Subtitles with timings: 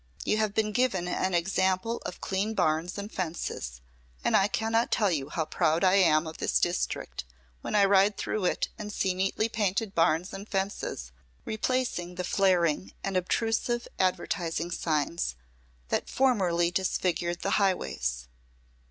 [0.25, 3.81] You have been given an example of clean barns and fences,
[4.23, 7.23] and I cannot tell you how proud I am of this district
[7.61, 11.11] when I ride through it and see neatly painted barns and fences
[11.45, 15.35] replacing the flaring and obtrusive advertising signs
[15.89, 18.27] that formerly disfigured the highways.